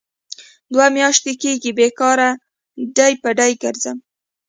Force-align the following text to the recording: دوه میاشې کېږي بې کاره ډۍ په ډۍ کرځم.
دوه 0.73 0.87
میاشې 0.95 1.33
کېږي 1.41 1.71
بې 1.77 1.87
کاره 1.99 2.29
ډۍ 2.95 3.13
په 3.21 3.29
ډۍ 3.37 3.51
کرځم. 3.61 3.97